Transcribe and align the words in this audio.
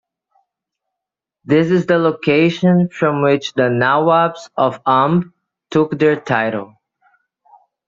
This 1.45 1.69
is 1.69 1.85
the 1.85 1.99
location 1.99 2.89
from 2.89 3.21
which 3.21 3.53
the 3.53 3.69
Nawabs 3.69 4.49
of 4.57 4.83
Amb 4.85 5.31
took 5.69 5.91
their 5.99 6.19
title. 6.19 6.73